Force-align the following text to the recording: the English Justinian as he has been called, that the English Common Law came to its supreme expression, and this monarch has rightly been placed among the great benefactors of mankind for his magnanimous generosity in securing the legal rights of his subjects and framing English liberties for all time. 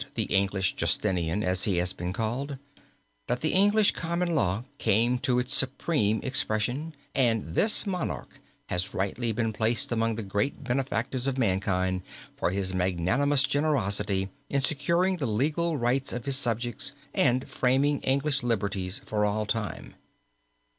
the 0.15 0.23
English 0.23 0.73
Justinian 0.73 1.43
as 1.43 1.65
he 1.65 1.77
has 1.77 1.93
been 1.93 2.11
called, 2.11 2.57
that 3.27 3.41
the 3.41 3.53
English 3.53 3.91
Common 3.91 4.33
Law 4.33 4.63
came 4.79 5.19
to 5.19 5.37
its 5.37 5.53
supreme 5.55 6.19
expression, 6.23 6.95
and 7.13 7.53
this 7.53 7.85
monarch 7.85 8.39
has 8.69 8.95
rightly 8.95 9.31
been 9.31 9.53
placed 9.53 9.91
among 9.91 10.15
the 10.15 10.23
great 10.23 10.63
benefactors 10.63 11.27
of 11.27 11.37
mankind 11.37 12.01
for 12.35 12.49
his 12.49 12.73
magnanimous 12.73 13.43
generosity 13.43 14.31
in 14.49 14.61
securing 14.63 15.17
the 15.17 15.27
legal 15.27 15.77
rights 15.77 16.11
of 16.11 16.25
his 16.25 16.35
subjects 16.35 16.93
and 17.13 17.47
framing 17.47 17.99
English 17.99 18.41
liberties 18.41 19.01
for 19.05 19.23
all 19.23 19.45
time. 19.45 19.93